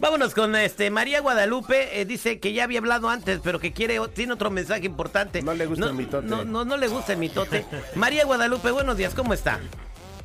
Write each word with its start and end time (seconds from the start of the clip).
Vámonos 0.00 0.34
con 0.34 0.56
este 0.56 0.90
María 0.90 1.20
Guadalupe. 1.20 2.00
eh, 2.00 2.04
dice 2.06 2.40
que 2.40 2.52
ya 2.52 2.64
había 2.64 2.78
hablado 2.78 3.10
antes, 3.10 3.40
pero 3.42 3.58
que 3.58 3.72
quiere 3.72 3.98
tiene 4.14 4.32
otro 4.32 4.50
mensaje 4.50 4.86
importante. 4.86 5.42
No 5.42 5.52
le 5.52 5.66
gusta 5.66 5.86
el 5.86 5.94
mitote. 5.94 6.26
No, 6.26 6.44
no, 6.44 6.64
no 6.64 6.76
le 6.76 6.88
gusta 6.88 7.12
el 7.12 7.18
mitote. 7.18 7.66
María 7.94 8.24
Guadalupe, 8.24 8.70
buenos 8.70 8.96
días, 8.96 9.14
¿cómo 9.14 9.34
está? 9.34 9.60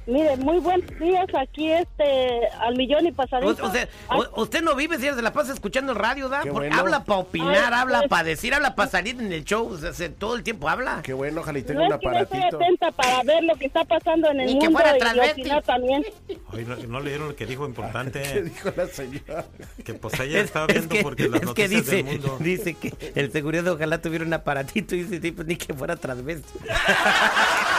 Mire, 0.08 0.38
muy 0.38 0.60
buenos 0.60 0.88
días 1.00 1.26
aquí 1.36 1.72
este 1.72 2.40
al 2.60 2.76
millón 2.76 3.08
y 3.08 3.12
pasadito. 3.12 3.66
o 3.66 3.72
sea, 3.72 3.88
o- 4.10 4.42
usted 4.44 4.62
no 4.62 4.76
vive 4.76 4.98
si 4.98 5.04
se 5.10 5.22
la 5.22 5.34
pasa 5.34 5.52
escuchando 5.52 5.94
el 5.94 5.98
radio, 5.98 6.30
¿da? 6.30 6.42
Qué 6.44 6.52
Porque 6.52 6.68
bueno. 6.70 6.80
habla 6.82 7.04
para 7.04 7.22
opinar, 7.22 7.74
Ay, 7.74 7.80
habla 7.82 7.98
pues. 8.00 8.10
para 8.10 8.24
decir, 8.24 8.54
habla 8.54 8.76
para 8.76 8.90
salir 8.92 9.20
en 9.20 9.34
el 9.34 9.44
show. 9.44 9.68
O 9.68 9.78
sea, 9.78 9.94
se- 9.94 10.10
todo 10.10 10.36
el 10.36 10.44
tiempo 10.44 10.70
habla. 10.70 11.02
Qué 11.02 11.14
bueno, 11.14 11.42
ojalá 11.42 11.58
y 11.58 11.62
no 11.64 11.68
tenga 11.68 11.86
un 11.88 11.94
es 11.94 12.00
que 12.00 12.06
yo 12.06 12.12
estoy 12.12 12.38
aparatito. 12.38 12.58
atenta 12.58 12.92
para 12.92 13.24
ver 13.24 13.44
lo 13.46 13.56
que 13.56 13.66
está 13.66 13.84
pasando 13.84 14.30
en 14.30 14.40
el 14.42 14.46
Ni 14.46 14.60
que 14.60 14.70
fuera 14.70 14.96
y 14.96 15.62
también. 15.64 16.06
Oye, 16.54 16.64
¿no, 16.66 16.76
no 16.76 17.00
leyeron 17.00 17.30
lo 17.30 17.36
que 17.36 17.46
dijo 17.48 17.64
¿Qué 17.66 17.70
importante? 17.70 18.42
dijo 18.44 18.70
la 18.76 18.88
señora? 18.88 19.46
Que 19.84 19.94
pues 19.96 20.20
ella 20.20 20.38
Es- 20.40 20.46
estaba 20.46 20.68
es 20.68 20.74
viendo 20.74 20.96
que- 20.96 21.02
porque 21.02 21.24
las 21.30 21.42
es 21.42 21.50
que 21.54 21.64
noticias 21.64 21.70
dice, 21.86 21.96
del 22.04 22.06
mundo... 22.06 22.38
dice 22.42 22.74
que 22.76 22.94
el 23.16 23.32
seguridad 23.32 23.68
ojalá 23.70 24.00
tuviera 24.02 24.24
un 24.24 24.34
aparatito 24.34 24.94
y 24.96 25.04
dice, 25.04 25.20
sí, 25.20 25.32
pues 25.32 25.48
ni 25.48 25.56
que 25.56 25.74
fuera 25.74 25.96
transvesti. 25.96 26.60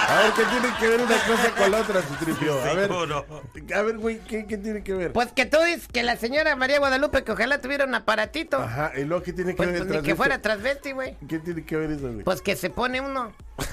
A 0.08 0.22
ver, 0.22 0.32
¿qué 0.32 0.42
tiene 0.44 0.76
que 0.78 0.88
ver 0.88 1.00
una 1.00 1.16
cosa 1.26 1.50
con 1.56 1.70
la 1.70 1.78
otra, 1.80 2.00
Citripio? 2.02 2.60
A 2.60 2.74
ver, 2.74 2.88
Seguro. 2.88 3.26
a 3.74 3.82
ver, 3.82 3.98
güey, 3.98 4.20
¿qué, 4.20 4.46
qué 4.46 4.56
tiene 4.56 4.84
que 4.84 4.94
ver? 4.94 5.12
Pues 5.12 5.32
que 5.32 5.46
tú 5.46 5.58
dices 5.62 5.88
que 5.88 6.02
la 6.04 6.16
señora 6.16 6.54
María 6.54 6.78
Guadalupe 6.78 7.24
que 7.24 7.32
ojalá 7.32 7.60
tuviera 7.60 7.84
un 7.84 7.94
aparatito. 7.94 8.58
Ajá, 8.58 8.92
y 8.96 9.04
luego, 9.04 9.24
¿qué 9.24 9.32
tiene 9.32 9.52
que 9.52 9.56
Pues, 9.56 9.72
ver 9.72 9.86
pues, 9.88 10.02
que 10.02 10.14
fuera 10.14 10.40
transvesti, 10.40 10.92
güey. 10.92 11.16
¿Qué 11.28 11.40
tiene 11.40 11.64
que 11.64 11.76
ver 11.76 11.90
eso, 11.90 12.12
güey? 12.12 12.22
Pues 12.24 12.40
que 12.40 12.54
se 12.54 12.70
pone 12.70 13.00
uno. 13.00 13.32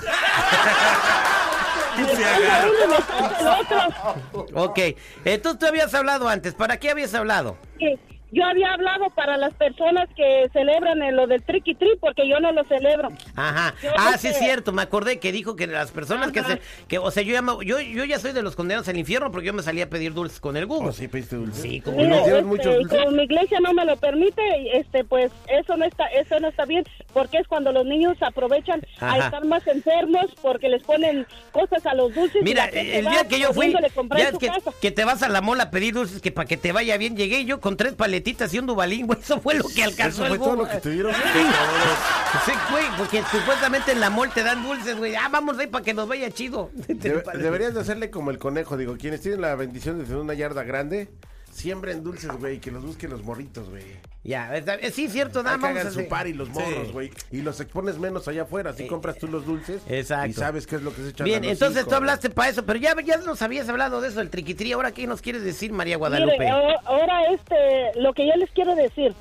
Ok, 4.54 4.80
entonces 5.26 5.60
tú 5.60 5.66
habías 5.68 5.94
hablado 5.94 6.28
antes. 6.28 6.54
¿Para 6.56 6.78
qué 6.78 6.90
habías 6.90 7.14
hablado? 7.14 7.56
Que 7.78 8.00
Yo 8.34 8.44
había 8.46 8.74
hablado 8.74 9.10
para 9.12 9.38
las 9.38 9.54
personas 9.54 10.10
que 10.16 10.50
celebran 10.54 11.02
en 11.04 11.16
lo 11.16 11.28
del 11.28 11.44
triqui 11.44 11.76
tri 11.76 11.90
porque 12.02 12.28
yo 12.28 12.40
no 12.40 12.52
lo 12.52 12.64
celebro. 12.66 13.10
Ajá. 13.36 13.76
Yo 13.82 13.90
Ah, 13.98 14.18
sí 14.18 14.28
es 14.30 14.38
cierto. 14.40 14.72
Me 14.74 14.82
acordé 14.82 15.20
que 15.20 15.32
dijo 15.32 15.56
que 15.56 15.68
las 15.68 15.92
personas 15.92 16.32
que 16.32 16.44
se... 16.44 16.60
Que, 16.88 16.98
o 16.98 17.12
sea, 17.12 17.22
yo 17.24 17.34
ya, 17.34 17.42
me- 17.42 17.64
yo, 17.66 17.80
yo 17.80 18.06
ya 18.06 18.20
soy 18.20 18.32
de 18.34 18.42
los 18.42 18.56
condenados 18.56 18.88
al 18.88 18.98
infierno 18.98 19.32
porque 19.32 19.48
yo 19.48 19.54
me 19.54 19.62
salía 19.62 19.86
a 19.86 19.88
pedir 19.90 20.14
dulces 20.14 20.40
con 20.40 20.58
el 20.58 20.66
Google. 20.66 20.90
¿Oh, 20.90 20.94
sí 20.94 21.08
pediste 21.08 21.36
dulce? 21.36 21.62
Sí, 21.62 21.82
como 21.82 22.02
no. 22.02 22.16
este, 22.16 22.42
muchos 22.42 22.76
dulces. 22.76 23.00
como 23.00 23.12
mi 23.12 23.24
iglesia 23.24 23.60
no 23.60 23.72
me 23.74 23.86
lo 23.86 23.96
permite, 23.98 24.42
este, 24.78 25.04
pues 25.04 25.32
eso 25.48 25.78
no 25.78 25.86
está, 25.86 26.06
eso 26.08 26.40
no 26.40 26.48
está 26.48 26.66
bien, 26.66 26.84
porque 27.14 27.38
es 27.38 27.48
cuando 27.48 27.72
los 27.72 27.86
niños 27.86 28.18
aprovechan 28.22 28.82
Ajá. 29.00 29.14
a 29.14 29.18
estar 29.26 29.46
más 29.46 29.66
enfermos 29.68 30.26
porque 30.42 30.70
les 30.70 30.82
ponen 30.84 31.28
cosas 31.52 31.86
a 31.86 31.94
los 31.94 32.14
dulces. 32.16 32.42
Mira, 32.44 32.66
el 32.66 33.06
día 33.06 33.28
que 33.28 33.40
yo 33.40 33.54
fui, 33.54 33.72
ya 34.18 34.30
es 34.30 34.38
que, 34.38 34.50
que 34.82 34.92
te 34.92 35.06
vas 35.06 35.22
a 35.24 35.30
la 35.30 35.42
mola 35.42 35.64
a 35.66 35.72
pedir 35.72 35.94
dulces 35.94 36.22
que 36.22 36.32
para 36.32 36.48
que 36.48 36.58
te 36.58 36.72
vaya 36.72 36.98
bien, 36.98 37.16
llegué 37.16 37.46
yo 37.46 37.60
con 37.60 37.78
tres 37.78 37.94
paletitas 38.24 38.54
y 38.54 38.60
un 38.60 38.66
dubalín, 38.66 39.06
güey, 39.08 39.20
eso 39.20 39.40
fue 39.42 39.56
lo 39.56 39.66
que 39.68 39.84
alcanzó 39.84 40.24
¿Eso 40.26 40.34
el 40.34 40.40
fue 40.40 40.48
todo 40.48 40.56
Google. 40.56 40.64
lo 40.64 40.72
que 40.72 40.82
te 40.82 40.90
dieron? 40.92 41.14
Sí, 41.14 42.52
güey, 42.72 42.86
porque 42.98 43.22
supuestamente 43.30 43.92
en 43.92 44.00
la 44.00 44.10
mall 44.10 44.32
te 44.34 44.44
dan 44.44 44.64
dulces, 44.64 44.98
güey. 44.98 45.16
Ah, 45.16 45.28
vamos 45.32 45.58
ahí 45.60 45.68
para 45.68 45.84
que 45.84 45.94
nos 45.94 46.08
vaya 46.08 46.32
chido. 46.32 46.70
Debe- 46.88 47.24
deberías 47.38 47.74
de 47.74 47.82
hacerle 47.82 48.10
como 48.10 48.32
el 48.32 48.38
conejo, 48.40 48.78
digo, 48.78 48.96
quienes 48.98 49.22
tienen 49.22 49.42
la 49.42 49.56
bendición 49.56 50.00
de 50.00 50.06
tener 50.06 50.20
una 50.20 50.34
yarda 50.34 50.64
grande, 50.64 51.10
siembren 51.54 52.04
dulces, 52.04 52.32
güey, 52.40 52.60
que 52.60 52.72
los 52.72 52.84
busquen 52.84 53.10
los 53.12 53.24
morritos, 53.24 53.70
güey. 53.70 53.84
Ya, 54.24 54.56
está- 54.56 54.76
eh, 54.76 54.90
sí, 54.92 55.10
cierto, 55.10 55.44
da, 55.44 55.52
Ahí 55.52 55.56
que 55.58 55.62
vamos 55.64 55.78
a 55.78 55.82
hagan 55.82 55.94
su 55.94 56.00
hacer. 56.00 56.10
party 56.10 56.34
los 56.34 56.50
morros, 56.50 56.88
Sí. 56.88 56.92
güey. 56.94 57.12
Y 57.32 57.42
los 57.42 57.60
expones 57.60 57.98
menos 58.00 58.28
allá 58.28 58.44
afuera. 58.44 58.70
Así 58.72 58.84
Eh, 58.84 58.88
compras 58.88 59.18
tú 59.18 59.28
los 59.28 59.46
dulces. 59.46 59.82
exacto. 59.88 60.30
Y 60.30 60.34
sabes 60.34 60.66
qué 60.66 60.78
es 60.78 60.82
lo 60.82 60.92
que 60.96 61.02
se 61.04 61.10
echan 61.10 61.26
a 61.26 61.26
Bien, 61.26 61.44
los 61.44 61.52
entonces 61.52 61.80
hijos, 61.82 61.90
tú 61.90 61.96
hablaste 61.96 62.30
para 62.30 62.50
eso, 62.50 62.66
pero 62.66 62.80
ya, 62.80 62.96
ya 63.04 63.18
nos 63.18 63.42
habías 63.42 63.68
hablado 63.70 64.00
de 64.02 64.08
eso, 64.08 64.22
el 64.22 64.30
triquitrí. 64.30 64.72
Ahora, 64.72 64.92
¿qué 64.94 65.06
nos 65.08 65.22
quieres 65.22 65.44
decir, 65.44 65.72
María 65.74 65.98
Guadalupe? 65.98 66.48
Ahora 66.50 67.26
este, 67.34 68.00
lo 68.00 68.14
que 68.14 68.26
yo 68.28 68.34
les 68.38 68.50
quiero 68.52 68.76
decir, 68.76 69.14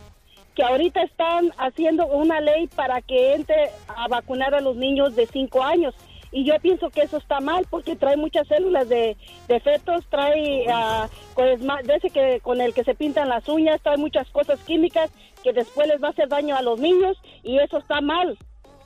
que 0.54 0.62
ahorita 0.62 1.02
están 1.02 1.50
haciendo 1.58 2.06
una 2.06 2.40
ley 2.40 2.68
para 2.68 3.00
que 3.02 3.34
entre 3.34 3.70
a 3.88 4.06
vacunar 4.08 4.54
a 4.54 4.60
los 4.60 4.76
niños 4.76 5.16
de 5.16 5.26
5 5.26 5.62
años. 5.64 5.94
Y 6.32 6.44
yo 6.44 6.54
pienso 6.60 6.88
que 6.90 7.02
eso 7.02 7.18
está 7.18 7.40
mal 7.40 7.66
porque 7.68 7.94
trae 7.94 8.16
muchas 8.16 8.48
células 8.48 8.88
de, 8.88 9.16
de 9.48 9.60
fetos, 9.60 10.06
trae 10.08 10.64
de 11.36 11.94
ese 11.94 12.10
que 12.10 12.40
con 12.40 12.60
el 12.60 12.72
que 12.72 12.84
se 12.84 12.94
pintan 12.94 13.28
las 13.28 13.46
uñas, 13.48 13.82
trae 13.82 13.98
muchas 13.98 14.28
cosas 14.30 14.58
químicas 14.60 15.10
que 15.42 15.52
después 15.52 15.86
les 15.88 16.02
va 16.02 16.08
a 16.08 16.10
hacer 16.10 16.28
daño 16.28 16.56
a 16.56 16.62
los 16.62 16.80
niños 16.80 17.18
y 17.42 17.58
eso 17.58 17.78
está 17.78 18.00
mal. 18.00 18.38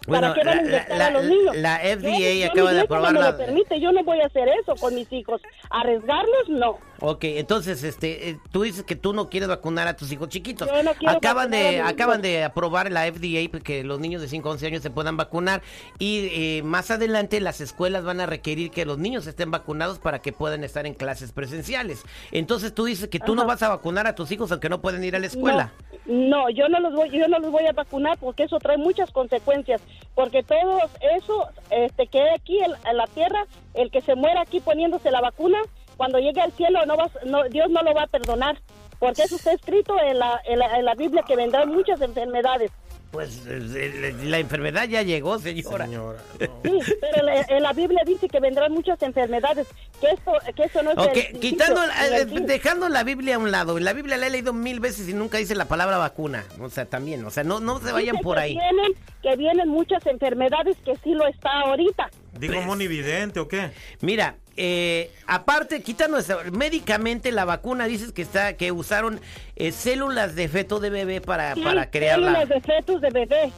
Bueno, 0.06 0.28
¿Para 0.28 0.34
qué 0.34 0.44
van 0.46 0.58
a 0.58 0.62
inyectar 0.62 0.98
la- 0.98 1.06
a 1.06 1.10
los 1.10 1.24
niños? 1.24 1.56
la 1.56 1.76
FDA 1.80 2.34
yo, 2.34 2.46
acaba 2.50 2.72
de 2.72 2.80
aprobar 2.82 3.12
no 3.12 3.20
me 3.20 3.24
la- 3.26 3.32
lo 3.32 3.36
permite, 3.38 3.80
yo 3.80 3.92
no 3.92 4.04
voy 4.04 4.20
a 4.20 4.26
hacer 4.26 4.48
eso 4.62 4.74
con 4.76 4.94
mis 4.94 5.12
hijos. 5.12 5.40
¿Arriesgarlos? 5.70 6.48
No. 6.48 6.78
Ok, 7.00 7.24
entonces, 7.24 7.82
este, 7.84 8.30
eh, 8.30 8.38
tú 8.50 8.62
dices 8.62 8.82
que 8.84 8.96
tú 8.96 9.12
no 9.12 9.28
quieres 9.28 9.48
vacunar 9.50 9.86
a 9.86 9.96
tus 9.96 10.10
hijos 10.12 10.28
chiquitos. 10.30 10.66
Yo 10.68 10.82
no 10.82 10.94
quiero 10.94 11.14
acaban 11.16 11.50
de, 11.50 11.80
acaban 11.82 12.22
de 12.22 12.42
aprobar 12.44 12.90
la 12.90 13.06
FDA 13.06 13.46
que 13.62 13.84
los 13.84 14.00
niños 14.00 14.22
de 14.22 14.28
5 14.28 14.48
a 14.48 14.52
11 14.52 14.66
años 14.66 14.82
se 14.82 14.88
puedan 14.90 15.16
vacunar 15.16 15.60
y 15.98 16.28
eh, 16.32 16.62
más 16.64 16.90
adelante 16.90 17.40
las 17.40 17.60
escuelas 17.60 18.04
van 18.04 18.20
a 18.20 18.26
requerir 18.26 18.70
que 18.70 18.86
los 18.86 18.96
niños 18.98 19.26
estén 19.26 19.50
vacunados 19.50 19.98
para 19.98 20.20
que 20.20 20.32
puedan 20.32 20.64
estar 20.64 20.86
en 20.86 20.94
clases 20.94 21.32
presenciales. 21.32 22.02
Entonces 22.32 22.72
tú 22.74 22.86
dices 22.86 23.08
que 23.08 23.20
tú 23.20 23.34
no 23.34 23.42
Ajá. 23.42 23.48
vas 23.48 23.62
a 23.62 23.68
vacunar 23.68 24.06
a 24.06 24.14
tus 24.14 24.30
hijos 24.32 24.50
aunque 24.50 24.68
no 24.70 24.80
pueden 24.80 25.04
ir 25.04 25.14
a 25.16 25.18
la 25.18 25.26
escuela. 25.26 25.72
No, 25.78 25.85
no, 26.06 26.50
yo 26.50 26.68
no 26.68 26.80
los 26.80 26.94
voy, 26.94 27.10
yo 27.10 27.28
no 27.28 27.38
los 27.38 27.50
voy 27.50 27.66
a 27.66 27.72
vacunar 27.72 28.18
porque 28.18 28.44
eso 28.44 28.58
trae 28.58 28.76
muchas 28.76 29.10
consecuencias, 29.10 29.80
porque 30.14 30.42
todo 30.42 30.78
eso, 31.16 31.48
este, 31.70 32.06
que 32.06 32.30
aquí 32.30 32.58
en, 32.60 32.96
la 32.96 33.06
tierra, 33.06 33.46
el 33.74 33.90
que 33.90 34.00
se 34.00 34.14
muera 34.14 34.42
aquí 34.42 34.60
poniéndose 34.60 35.10
la 35.10 35.20
vacuna, 35.20 35.58
cuando 35.96 36.18
llegue 36.18 36.40
al 36.40 36.52
cielo 36.52 36.84
no 36.86 36.96
va, 36.96 37.10
no, 37.24 37.44
Dios 37.44 37.70
no 37.70 37.82
lo 37.82 37.94
va 37.94 38.04
a 38.04 38.08
perdonar, 38.08 38.58
porque 38.98 39.22
eso 39.22 39.36
está 39.36 39.52
escrito 39.52 39.98
en 40.00 40.18
la, 40.18 40.40
en 40.44 40.58
la, 40.58 40.78
en 40.78 40.84
la 40.84 40.94
Biblia 40.94 41.24
que 41.26 41.36
vendrán 41.36 41.70
muchas 41.70 42.00
enfermedades. 42.00 42.70
Pues 43.16 43.46
eh, 43.46 43.60
eh, 43.74 44.14
la 44.24 44.38
enfermedad 44.40 44.86
ya 44.86 45.00
llegó, 45.00 45.38
señora. 45.38 45.86
Señora, 45.86 46.18
no. 46.40 46.46
Sí, 46.84 46.92
pero 47.00 47.24
la- 47.24 47.40
en 47.48 47.62
la 47.62 47.72
Biblia 47.72 48.02
dice 48.04 48.28
que 48.28 48.40
vendrán 48.40 48.72
muchas 48.72 49.00
enfermedades, 49.00 49.66
que 50.02 50.10
esto, 50.10 50.32
que 50.54 50.64
eso 50.64 50.82
no 50.82 50.90
es 50.90 50.98
Ok, 50.98 51.14
del 51.14 51.40
quitando, 51.40 51.80
del 51.80 51.90
eh, 52.38 52.40
dejando 52.42 52.90
la 52.90 53.04
Biblia 53.04 53.36
a 53.36 53.38
un 53.38 53.50
lado, 53.50 53.78
la 53.80 53.94
Biblia 53.94 54.18
la 54.18 54.26
he 54.26 54.30
leído 54.30 54.52
mil 54.52 54.80
veces 54.80 55.08
y 55.08 55.14
nunca 55.14 55.38
dice 55.38 55.54
la 55.54 55.64
palabra 55.64 55.96
vacuna, 55.96 56.44
o 56.60 56.68
sea, 56.68 56.84
también, 56.84 57.24
o 57.24 57.30
sea, 57.30 57.42
no, 57.42 57.58
no 57.58 57.80
se 57.80 57.90
vayan 57.90 58.16
Dice 58.16 58.22
por 58.22 58.36
que 58.36 58.42
ahí. 58.42 58.52
Vienen, 58.58 58.92
que 59.22 59.36
vienen 59.36 59.68
muchas 59.70 60.04
enfermedades 60.06 60.76
que 60.84 60.94
sí 61.02 61.14
lo 61.14 61.26
está 61.26 61.60
ahorita. 61.60 62.10
¿Digo 62.38 62.60
monividente 62.60 63.40
o 63.40 63.48
qué? 63.48 63.70
Mira, 64.02 64.36
eh, 64.56 65.10
aparte, 65.26 65.82
quitando 65.82 66.18
eso, 66.18 66.38
médicamente 66.52 67.32
la 67.32 67.44
vacuna 67.44 67.86
dices 67.86 68.12
que 68.12 68.22
está, 68.22 68.56
que 68.56 68.72
usaron 68.72 69.20
eh, 69.56 69.72
células 69.72 70.34
de 70.34 70.48
feto 70.48 70.80
de 70.80 70.90
bebé 70.90 71.20
para, 71.20 71.54
Sí, 71.54 71.60
para 71.62 71.90
crear 71.90 72.18
la... 72.18 72.26
células 72.32 72.48
de 72.48 72.60
fetos 72.60 73.00
de 73.00 73.10
bebé. 73.10 73.52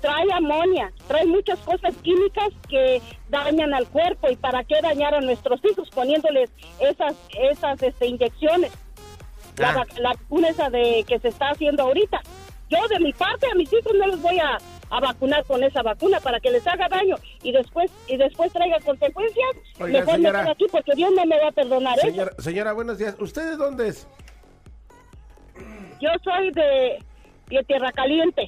Trae 0.00 0.26
amonia, 0.34 0.92
trae 1.08 1.24
muchas 1.24 1.58
cosas 1.60 1.94
químicas 2.02 2.48
que 2.68 3.00
dañan 3.30 3.72
al 3.72 3.86
cuerpo. 3.88 4.28
¿Y 4.30 4.36
para 4.36 4.62
qué 4.64 4.80
dañar 4.82 5.14
a 5.14 5.20
nuestros 5.22 5.60
hijos 5.64 5.88
poniéndoles 5.90 6.50
esas 6.78 7.14
esas 7.40 7.82
este, 7.82 8.06
inyecciones? 8.08 8.70
La, 9.56 9.70
Ah. 9.70 9.84
la 9.98 10.10
vacuna 10.10 10.48
esa 10.48 10.68
de 10.68 11.04
que 11.08 11.18
se 11.20 11.28
está 11.28 11.50
haciendo 11.50 11.84
ahorita. 11.84 12.20
Yo 12.68 12.86
de 12.88 12.98
mi 13.00 13.12
parte 13.12 13.46
a 13.50 13.54
mis 13.54 13.72
hijos 13.72 13.92
no 13.94 14.06
los 14.08 14.20
voy 14.20 14.38
a, 14.38 14.58
a 14.96 15.00
vacunar 15.00 15.44
con 15.44 15.62
esa 15.64 15.82
vacuna 15.82 16.20
para 16.20 16.38
que 16.40 16.50
les 16.50 16.66
haga 16.66 16.88
daño 16.88 17.16
y 17.42 17.52
después 17.52 17.90
y 18.06 18.16
después 18.16 18.52
traiga 18.52 18.78
consecuencias. 18.80 19.50
Oiga, 19.80 20.00
Mejor 20.00 20.18
me 20.18 20.28
señora. 20.28 20.50
aquí 20.50 20.66
porque 20.70 20.92
Dios 20.94 21.10
no 21.14 21.24
me 21.26 21.38
va 21.40 21.48
a 21.48 21.52
perdonar 21.52 21.98
eso. 21.98 22.06
Señora, 22.06 22.32
señora, 22.38 22.72
buenos 22.72 22.98
días. 22.98 23.16
¿Usted 23.18 23.50
de 23.50 23.56
dónde 23.56 23.88
es? 23.88 24.06
Yo 26.00 26.10
soy 26.22 26.50
de, 26.52 26.98
de 27.48 27.64
Tierra 27.64 27.90
Caliente. 27.92 28.42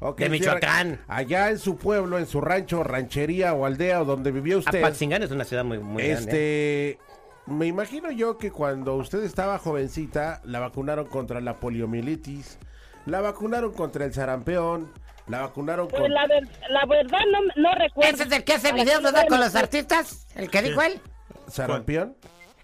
De 0.00 0.06
señora, 0.12 0.30
Michoacán. 0.30 1.00
Allá 1.06 1.50
en 1.50 1.58
su 1.58 1.76
pueblo, 1.76 2.18
en 2.18 2.26
su 2.26 2.40
rancho, 2.40 2.82
ranchería 2.82 3.54
o 3.54 3.64
aldea 3.64 4.02
o 4.02 4.04
donde 4.04 4.32
vivió 4.32 4.58
usted. 4.58 4.78
Apatzingán 4.82 5.22
es 5.22 5.30
una 5.30 5.44
ciudad 5.44 5.64
muy, 5.64 5.78
muy 5.78 6.02
grande. 6.02 6.30
¿eh? 6.32 6.90
Este, 6.90 6.98
me 7.46 7.66
imagino 7.66 8.10
yo 8.10 8.38
que 8.38 8.50
cuando 8.50 8.96
usted 8.96 9.22
estaba 9.22 9.58
jovencita, 9.58 10.40
la 10.44 10.58
vacunaron 10.60 11.06
contra 11.06 11.40
la 11.40 11.60
poliomielitis, 11.60 12.58
la 13.06 13.20
vacunaron 13.20 13.72
contra 13.72 14.04
el 14.04 14.12
sarampión, 14.12 14.90
la 15.28 15.40
vacunaron 15.42 15.88
Pues 15.88 16.02
contra... 16.02 16.22
la, 16.22 16.26
ver- 16.28 16.48
la 16.70 16.86
verdad 16.86 17.18
no, 17.30 17.62
no 17.62 17.74
recuerdo. 17.74 18.12
¿Ese 18.14 18.24
es 18.24 18.32
el 18.32 18.44
que 18.44 18.54
hace 18.54 18.72
videos, 18.72 19.02
verdad, 19.02 19.26
con 19.28 19.40
los 19.40 19.54
artistas? 19.54 20.26
¿El 20.34 20.50
que 20.50 20.62
dijo 20.62 20.82
él? 20.82 21.00
¿Sarampión? 21.48 22.16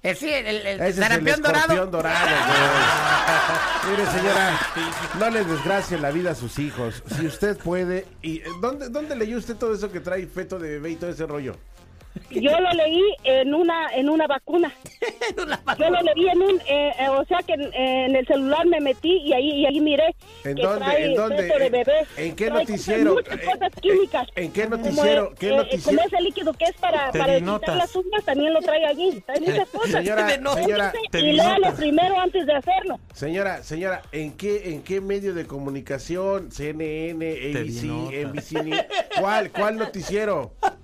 Eh, 0.02 0.14
sí, 0.14 0.30
el, 0.32 0.46
el, 0.64 0.80
el 0.80 0.94
sarampión 0.94 1.42
dorado. 1.42 1.86
dorado, 1.86 2.26
güey. 3.86 3.96
Mire, 3.96 4.10
señora, 4.12 4.58
no 5.18 5.30
les 5.30 5.48
desgracie 5.48 5.98
la 5.98 6.10
vida 6.12 6.30
a 6.30 6.34
sus 6.36 6.58
hijos. 6.60 7.02
Si 7.16 7.26
usted 7.26 7.56
puede... 7.58 8.06
y 8.22 8.40
¿dónde, 8.60 8.88
¿Dónde 8.90 9.16
leyó 9.16 9.38
usted 9.38 9.56
todo 9.56 9.74
eso 9.74 9.90
que 9.90 9.98
trae 10.00 10.26
feto 10.26 10.58
de 10.58 10.70
bebé 10.70 10.90
y 10.90 10.96
todo 10.96 11.10
ese 11.10 11.26
rollo? 11.26 11.56
Yo 12.30 12.58
lo 12.60 12.70
leí 12.72 13.00
en 13.24 13.54
una 13.54 13.88
en 13.94 14.08
una 14.08 14.26
vacuna. 14.26 14.72
Yo 15.78 15.90
lo 15.90 16.00
leí 16.02 16.28
en 16.28 16.42
un, 16.42 16.60
eh, 16.68 16.92
eh, 16.98 17.08
o 17.08 17.24
sea 17.26 17.38
que 17.46 17.52
en, 17.54 17.72
en 17.74 18.16
el 18.16 18.26
celular 18.26 18.66
me 18.66 18.80
metí 18.80 19.18
y 19.24 19.32
ahí, 19.32 19.50
y 19.62 19.66
ahí 19.66 19.80
miré 19.80 20.14
¿En 20.44 20.56
que 20.56 20.62
dónde? 20.62 20.78
trae 20.84 21.04
¿En 21.06 21.14
dónde? 21.14 21.42
de 21.42 21.70
bebé. 21.70 22.06
¿En 22.16 22.36
qué 22.36 22.46
Trae 22.46 22.60
noticiero? 22.64 23.14
Muchas 23.14 23.34
Eh, 23.34 23.44
cosas 23.44 23.72
eh, 23.76 23.80
químicas. 23.80 24.28
¿en 24.36 24.52
qué 24.52 24.64
Como, 24.64 24.76
noticiero? 24.76 25.34
¿Qué 25.38 25.48
eh, 25.48 25.56
noticiero? 25.56 25.84
Como 25.84 26.00
ese 26.00 26.20
líquido 26.22 26.52
que 26.54 26.64
es 26.66 26.72
para, 26.76 27.10
Te 27.12 27.18
para 27.18 27.38
quitar 27.38 27.76
las 27.76 27.96
uñas, 27.96 28.24
también 28.24 28.52
lo 28.52 28.60
trae 28.60 28.84
allí. 28.86 29.22
Trae 29.26 29.40
muchas 29.40 29.68
cosas. 29.68 29.90
Señora, 29.92 30.36
No, 30.38 30.54
señora, 30.54 30.92
y 31.12 31.32
léalo 31.32 31.74
primero 31.74 32.18
antes 32.20 32.46
de 32.46 32.52
hacerlo. 32.54 32.98
señora, 33.12 33.62
señora, 33.62 34.02
¿en 34.12 34.32
qué, 34.32 34.70
en 34.72 34.82
qué 34.82 35.00
medio 35.00 35.34
de 35.34 35.46
comunicación? 35.46 36.50
CNN, 36.52 37.24
ABC. 37.24 38.26
NBC? 38.26 38.86
¿cuál, 39.20 39.50
cuál 39.52 39.76
noticiero? 39.78 40.52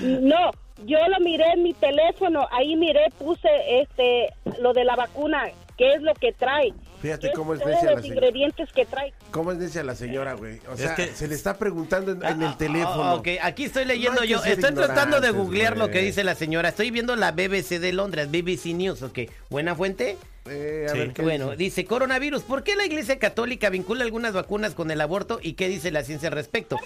No, 0.00 0.50
yo 0.86 0.98
lo 1.08 1.20
miré 1.20 1.44
en 1.52 1.62
mi 1.62 1.74
teléfono, 1.74 2.46
ahí 2.52 2.76
miré, 2.76 3.10
puse 3.18 3.48
este 3.80 4.28
lo 4.60 4.72
de 4.72 4.84
la 4.84 4.96
vacuna, 4.96 5.44
qué 5.76 5.94
es 5.94 6.02
lo 6.02 6.14
que 6.14 6.32
trae. 6.32 6.72
Fíjate 7.02 7.32
cómo 7.32 7.54
es 7.54 7.64
necia 7.64 7.84
la 7.86 7.92
los 7.92 8.02
señora. 8.02 8.26
ingredientes 8.26 8.72
que 8.72 8.84
trae. 8.84 9.12
¿Cómo 9.30 9.52
es 9.52 9.58
necia 9.58 9.82
la 9.82 9.94
señora, 9.94 10.34
güey? 10.34 10.60
O 10.70 10.76
sea, 10.76 10.94
que- 10.94 11.06
se 11.08 11.26
le 11.28 11.34
está 11.34 11.56
preguntando 11.56 12.12
en, 12.12 12.22
en 12.24 12.42
el 12.42 12.56
teléfono. 12.58 13.02
Ah, 13.02 13.14
ok, 13.14 13.28
aquí 13.42 13.64
estoy 13.64 13.86
leyendo 13.86 14.20
No 14.20 14.26
yo. 14.26 14.44
Estoy 14.44 14.74
tratando 14.74 15.20
de 15.20 15.30
googlear 15.30 15.76
lo 15.78 15.88
que 15.90 16.00
dice 16.02 16.24
la 16.24 16.34
señora. 16.34 16.68
Estoy 16.68 16.90
viendo 16.90 17.16
la 17.16 17.32
BBC 17.32 17.78
de 17.78 17.92
Londres, 17.94 18.30
BBC 18.30 18.74
News, 18.74 19.02
ok. 19.02 19.20
¿Buena 19.48 19.74
fuente? 19.74 20.18
Eh, 20.46 20.86
a 20.88 20.92
Sí. 20.92 20.98
ver, 20.98 21.12
¿qué 21.12 21.20
Bueno, 21.22 21.44
dice? 21.50 21.56
dice 21.58 21.84
coronavirus. 21.84 22.42
¿Por 22.44 22.62
qué 22.62 22.74
la 22.74 22.86
Iglesia 22.86 23.18
Católica 23.18 23.68
vincula 23.68 24.04
algunas 24.04 24.32
vacunas 24.32 24.74
con 24.74 24.90
el 24.90 25.00
aborto 25.02 25.38
y 25.42 25.52
qué 25.52 25.68
dice 25.68 25.90
la 25.90 26.02
ciencia 26.02 26.30
al 26.30 26.34
respecto? 26.34 26.76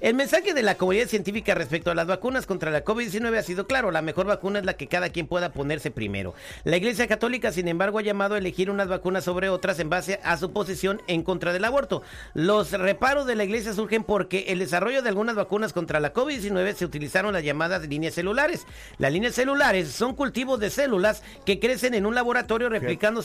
El 0.00 0.14
mensaje 0.14 0.54
de 0.54 0.62
la 0.62 0.76
comunidad 0.76 1.08
científica 1.08 1.54
respecto 1.56 1.90
a 1.90 1.96
las 1.96 2.06
vacunas 2.06 2.46
contra 2.46 2.70
la 2.70 2.84
COVID-19 2.84 3.36
ha 3.36 3.42
sido 3.42 3.66
claro. 3.66 3.90
La 3.90 4.00
mejor 4.00 4.26
vacuna 4.26 4.60
es 4.60 4.64
la 4.64 4.74
que 4.74 4.86
cada 4.86 5.08
quien 5.10 5.26
pueda 5.26 5.52
ponerse 5.52 5.90
primero. 5.90 6.34
La 6.62 6.76
Iglesia 6.76 7.08
Católica, 7.08 7.50
sin 7.50 7.66
embargo, 7.66 7.98
ha 7.98 8.02
llamado 8.02 8.36
a 8.36 8.38
elegir 8.38 8.70
unas 8.70 8.86
vacunas 8.86 9.24
sobre 9.24 9.48
otras 9.48 9.80
en 9.80 9.90
base 9.90 10.20
a 10.22 10.36
su 10.36 10.52
posición 10.52 11.02
en 11.08 11.24
contra 11.24 11.52
del 11.52 11.64
aborto. 11.64 12.02
Los 12.34 12.70
reparos 12.70 13.26
de 13.26 13.34
la 13.34 13.42
Iglesia 13.42 13.72
surgen 13.74 14.04
porque 14.04 14.44
el 14.48 14.60
desarrollo 14.60 15.02
de 15.02 15.08
algunas 15.08 15.34
vacunas 15.34 15.72
contra 15.72 15.98
la 15.98 16.12
COVID-19 16.14 16.74
se 16.74 16.84
utilizaron 16.84 17.32
las 17.32 17.42
llamadas 17.42 17.88
líneas 17.88 18.14
celulares. 18.14 18.66
Las 18.98 19.12
líneas 19.12 19.34
celulares 19.34 19.88
son 19.90 20.14
cultivos 20.14 20.60
de 20.60 20.70
células 20.70 21.24
que 21.44 21.58
crecen 21.58 21.94
en 21.94 22.06
un 22.06 22.14
laboratorio 22.14 22.68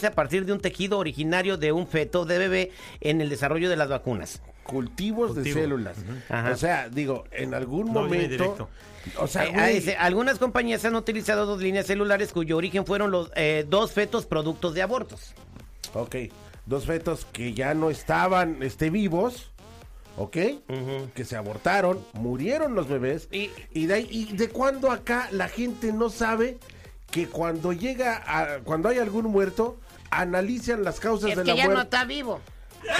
a 0.03 0.11
partir 0.11 0.45
de 0.45 0.53
un 0.53 0.59
tejido 0.59 0.97
originario 0.99 1.57
de 1.57 1.71
un 1.71 1.87
feto 1.87 2.25
de 2.25 2.37
bebé 2.37 2.71
en 3.01 3.21
el 3.21 3.29
desarrollo 3.29 3.69
de 3.69 3.75
las 3.75 3.89
vacunas. 3.89 4.41
Cultivos 4.63 5.35
de 5.35 5.53
células. 5.53 5.97
O 6.51 6.55
sea, 6.57 6.89
digo, 6.89 7.25
en 7.31 7.53
algún 7.53 7.87
No 7.87 8.01
momento. 8.01 8.67
O 9.19 9.27
sea, 9.27 9.45
Eh, 9.45 9.53
ah, 9.55 9.67
dice, 9.67 9.95
algunas 9.97 10.39
compañías 10.39 10.83
han 10.85 10.95
utilizado 10.95 11.45
dos 11.45 11.61
líneas 11.61 11.85
celulares 11.85 12.33
cuyo 12.33 12.57
origen 12.57 12.85
fueron 12.85 13.11
los 13.11 13.29
eh, 13.35 13.63
dos 13.69 13.91
fetos 13.91 14.25
productos 14.25 14.73
de 14.73 14.81
abortos. 14.81 15.33
Ok, 15.93 16.15
dos 16.65 16.85
fetos 16.85 17.25
que 17.31 17.53
ya 17.53 17.75
no 17.75 17.91
estaban 17.91 18.63
este, 18.63 18.89
vivos, 18.89 19.51
¿ok? 20.17 20.37
Que 21.13 21.23
se 21.25 21.35
abortaron, 21.35 21.99
murieron 22.13 22.73
los 22.73 22.87
bebés. 22.87 23.27
Y- 23.31 23.51
Y, 23.71 23.85
de, 23.85 23.93
ahí- 23.93 24.07
y 24.09 24.35
de 24.35 24.49
cuándo 24.49 24.89
acá 24.89 25.29
la 25.31 25.47
gente 25.49 25.93
no 25.93 26.09
sabe 26.09 26.57
que 27.11 27.27
cuando 27.27 27.73
llega, 27.73 28.23
a, 28.27 28.59
cuando 28.63 28.89
hay 28.89 28.99
algún 28.99 29.25
muerto, 29.25 29.79
analizan 30.11 30.83
las 30.83 30.99
causas 30.99 31.35
de 31.35 31.43
la 31.43 31.55
muerte. 31.55 31.81
está 31.83 32.03
vivo. 32.05 32.39
Voy 32.85 32.93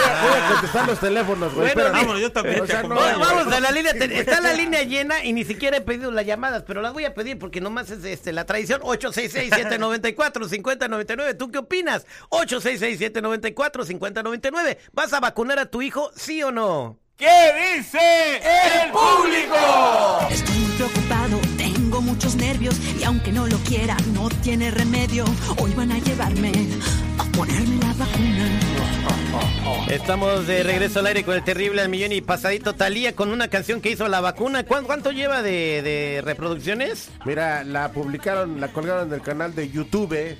a, 0.00 0.22
voy 0.22 0.32
a 0.40 0.48
contestar 0.52 0.86
los 0.86 0.98
teléfonos, 0.98 1.52
güey. 1.54 1.74
Bueno, 1.74 1.92
vámonos, 1.92 2.22
yo 2.22 2.32
también 2.32 2.62
O 2.62 2.66
sea, 2.66 2.82
no. 2.82 2.94
Vamos, 2.94 3.18
vamos 3.18 3.52
a 3.52 3.60
la 3.60 3.70
línea. 3.70 3.92
te- 3.92 4.18
Está 4.18 4.40
la 4.40 4.52
línea 4.54 4.82
llena 4.84 5.22
y 5.24 5.34
ni 5.34 5.44
siquiera 5.44 5.76
he 5.76 5.82
pedido 5.82 6.10
las 6.10 6.24
llamadas, 6.24 6.62
pero 6.66 6.80
las 6.80 6.94
voy 6.94 7.04
a 7.04 7.12
pedir 7.12 7.38
porque 7.38 7.60
nomás 7.60 7.90
es 7.90 8.02
este, 8.04 8.32
la 8.32 8.46
tradición. 8.46 8.80
866-794-5099. 8.82 11.36
¿Tú 11.36 11.50
qué 11.50 11.58
opinas? 11.58 12.06
866-794-5099. 12.30 14.78
¿Vas 14.92 15.12
a 15.12 15.20
vacunar 15.20 15.58
a 15.58 15.66
tu 15.66 15.82
hijo, 15.82 16.10
sí 16.16 16.42
o 16.42 16.50
no? 16.50 16.98
¿Qué 17.16 17.74
dice 17.76 18.38
el 18.84 18.90
público? 18.90 19.54
Estoy 20.30 20.56
muy 20.56 20.72
preocupado, 20.72 21.40
y 23.00 23.04
aunque 23.04 23.32
no 23.32 23.46
lo 23.46 23.56
quiera, 23.58 23.96
no 24.14 24.28
tiene 24.42 24.70
remedio. 24.70 25.24
Hoy 25.58 25.72
van 25.74 25.92
a 25.92 25.98
llevarme 25.98 26.52
a 27.18 27.24
ponerme 27.36 27.76
la 27.80 27.92
vacuna. 27.94 28.48
Estamos 29.88 30.46
de 30.46 30.62
regreso 30.62 31.00
al 31.00 31.06
aire 31.06 31.24
con 31.24 31.34
el 31.34 31.44
terrible 31.44 31.80
al 31.82 31.88
millón 31.88 32.12
y 32.12 32.20
pasadito 32.20 32.74
Talía 32.74 33.14
con 33.14 33.30
una 33.30 33.48
canción 33.48 33.80
que 33.80 33.90
hizo 33.90 34.08
la 34.08 34.20
vacuna. 34.20 34.64
¿Cuán- 34.64 34.84
¿Cuánto 34.84 35.10
lleva 35.12 35.42
de, 35.42 35.82
de 35.82 36.20
reproducciones? 36.24 37.10
Mira, 37.24 37.64
la 37.64 37.92
publicaron, 37.92 38.60
la 38.60 38.68
colgaron 38.68 39.10
del 39.10 39.22
canal 39.22 39.54
de 39.54 39.70
YouTube. 39.70 40.36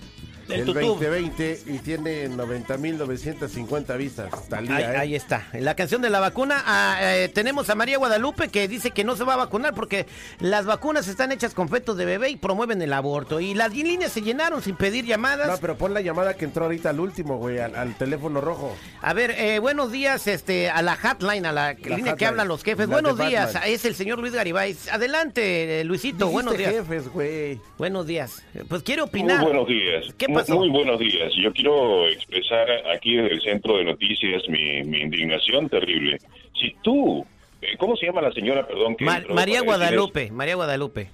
Del 0.49 0.61
el 0.61 0.67
YouTube. 0.67 1.01
2020 1.01 1.63
y 1.67 1.79
tiene 1.79 2.29
90.950 2.31 3.97
vistas. 3.97 4.49
Talía, 4.49 4.77
Ahí, 4.77 4.83
¿eh? 4.85 4.97
ahí 4.99 5.15
está. 5.15 5.47
La 5.53 5.75
canción 5.75 6.03
de 6.03 6.11
la 6.11 6.21
vacuna. 6.21 6.63
ah, 6.67 6.99
eh, 7.01 7.29
tenemos 7.33 7.71
a 7.71 7.75
María 7.75 7.99
Guadalupe 7.99 8.49
que 8.49 8.69
dice 8.69 8.91
que 8.91 9.05
no 9.05 9.17
se 9.17 9.25
va 9.25 9.35
a 9.35 9.37
vacunar 9.37 9.75
porque 9.75 10.07
las 10.41 10.65
vacunas 10.67 11.09
están 11.09 11.33
hechas 11.33 11.55
con 11.55 11.69
fetos 11.69 11.97
de 11.97 12.05
bebé 12.05 12.31
y 12.31 12.37
promueven 12.37 12.81
el 12.83 12.93
aborto. 12.93 13.41
Y 13.41 13.55
las 13.55 13.75
líneas 13.75 14.13
se 14.13 14.23
llenaron 14.23 14.63
sin 14.63 14.77
pedir 14.77 15.05
llamadas. 15.05 15.49
No, 15.49 15.57
pero 15.59 15.77
pon 15.77 15.95
la 15.95 16.01
llamada 16.01 16.35
que 16.35 16.45
entró 16.45 16.65
ahorita 16.65 16.91
al 16.91 17.01
último, 17.01 17.39
güey, 17.39 17.59
al, 17.59 17.75
al 17.75 17.97
teléfono 17.97 18.41
rojo. 18.41 18.75
A 19.01 19.13
ver, 19.15 19.33
eh, 19.33 19.59
buenos 19.59 19.93
días 19.93 20.27
este, 20.27 20.71
a 20.71 20.83
la 20.83 20.97
hotline, 20.97 21.47
a 21.47 21.53
la, 21.53 21.73
línea 21.75 22.17
que 22.17 22.27
hablan 22.27 22.49
los 22.49 22.63
jefes. 22.63 22.87
Buenos 22.89 23.19
días, 23.19 23.55
Batman. 23.55 23.71
es 23.73 23.85
el 23.85 23.95
señor 23.95 24.19
Luis 24.19 24.33
Garibay. 24.33 24.77
Adelante, 24.91 25.81
eh, 25.81 25.85
Luisito, 25.85 26.29
buenos 26.29 26.57
días. 26.57 26.73
jefes, 26.73 27.09
güey. 27.09 27.61
Buenos 27.79 28.07
días. 28.07 28.43
Pues 28.69 28.83
quiero 28.83 29.05
opinar. 29.05 29.39
Muy 29.39 29.47
buenos 29.47 29.69
días. 29.69 30.07
¿Qué 30.17 30.27
pasó? 30.35 30.57
Muy 30.57 30.69
buenos 30.71 30.99
días. 30.99 31.33
Yo 31.35 31.53
quiero 31.53 32.09
expresar 32.09 32.69
aquí 32.95 33.17
desde 33.17 33.35
el 33.35 33.41
centro 33.43 33.77
de 33.79 33.85
noticias 33.85 34.43
mi, 34.49 34.83
mi 34.85 35.01
indignación 35.01 35.69
terrible. 35.69 36.19
Si 36.61 36.75
tú, 36.83 37.25
eh, 37.61 37.77
¿cómo 37.79 37.97
se 37.97 38.07
llama 38.07 38.23
la 38.23 38.33
señora, 38.33 38.67
perdón? 38.67 38.97
que 38.97 39.05
Ma- 39.05 39.19
entró 39.19 39.35
María 39.35 39.61
Guadalupe, 39.63 40.31
María 40.31 40.55
Guadalupe. 40.57 41.09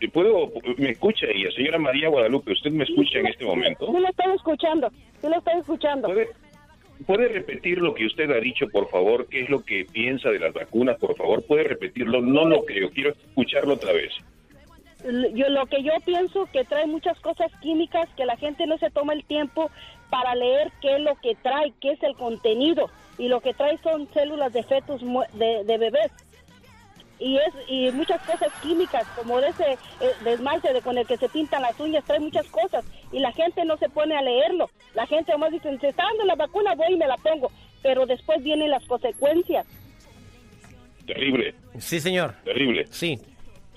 Eh, 0.00 0.08
¿Puedo, 0.08 0.52
me 0.76 0.90
escucha 0.90 1.26
ella, 1.32 1.50
señora 1.52 1.78
María 1.78 2.08
Guadalupe, 2.08 2.52
usted 2.52 2.70
me 2.70 2.84
escucha 2.84 3.18
en 3.20 3.28
este 3.28 3.44
momento? 3.44 3.86
Sí 3.86 3.92
lo 4.00 4.08
estoy 4.08 4.34
escuchando, 4.34 4.90
sí 5.20 5.28
lo 5.28 5.38
estoy 5.38 5.60
escuchando. 5.60 6.08
¿Puede, 6.08 6.28
¿Puede 7.06 7.28
repetir 7.28 7.78
lo 7.78 7.94
que 7.94 8.06
usted 8.06 8.30
ha 8.30 8.40
dicho, 8.40 8.68
por 8.68 8.88
favor? 8.90 9.26
¿Qué 9.28 9.42
es 9.42 9.50
lo 9.50 9.64
que 9.64 9.84
piensa 9.84 10.30
de 10.30 10.38
las 10.40 10.52
vacunas, 10.52 10.98
por 10.98 11.14
favor? 11.16 11.42
¿Puede 11.46 11.64
repetirlo? 11.64 12.20
No 12.20 12.44
lo 12.46 12.64
creo, 12.64 12.90
quiero 12.90 13.10
escucharlo 13.10 13.74
otra 13.74 13.92
vez. 13.92 14.12
Yo 15.04 15.48
lo 15.50 15.66
que 15.66 15.82
yo 15.82 15.92
pienso 16.04 16.46
que 16.52 16.64
trae 16.64 16.86
muchas 16.86 17.18
cosas 17.20 17.52
químicas 17.60 18.08
que 18.16 18.24
la 18.24 18.36
gente 18.36 18.66
no 18.66 18.78
se 18.78 18.90
toma 18.90 19.12
el 19.12 19.24
tiempo 19.24 19.70
para 20.10 20.34
leer 20.34 20.72
qué 20.80 20.96
es 20.96 21.00
lo 21.02 21.14
que 21.16 21.34
trae, 21.36 21.72
qué 21.80 21.92
es 21.92 22.02
el 22.02 22.14
contenido 22.16 22.90
y 23.18 23.28
lo 23.28 23.40
que 23.40 23.54
trae 23.54 23.78
son 23.78 24.08
células 24.12 24.52
de 24.52 24.62
fetos 24.62 25.02
de, 25.34 25.64
de 25.64 25.78
bebés 25.78 26.10
y 27.18 27.36
es 27.38 27.54
y 27.68 27.90
muchas 27.92 28.20
cosas 28.22 28.48
químicas 28.62 29.06
como 29.16 29.40
de 29.40 29.48
ese 29.48 29.72
eh, 29.72 29.78
de 30.24 30.32
esmalte 30.34 30.72
de 30.72 30.82
con 30.82 30.98
el 30.98 31.06
que 31.06 31.16
se 31.16 31.28
pintan 31.30 31.62
las 31.62 31.78
uñas 31.80 32.04
trae 32.04 32.20
muchas 32.20 32.46
cosas 32.48 32.84
y 33.10 33.20
la 33.20 33.32
gente 33.32 33.64
no 33.64 33.76
se 33.78 33.88
pone 33.88 34.14
a 34.16 34.22
leerlo 34.22 34.68
la 34.94 35.06
gente 35.06 35.32
nomás 35.32 35.50
dice 35.52 35.78
se 35.78 35.88
está 35.88 36.04
dando 36.04 36.24
la 36.24 36.34
vacuna 36.34 36.74
voy 36.74 36.92
y 36.92 36.96
me 36.96 37.06
la 37.06 37.16
pongo 37.16 37.50
pero 37.82 38.04
después 38.06 38.42
vienen 38.42 38.70
las 38.70 38.84
consecuencias 38.86 39.66
Terrible, 41.06 41.54
Sí, 41.78 42.00
señor. 42.00 42.34
terrible. 42.44 42.86
Sí. 42.90 43.18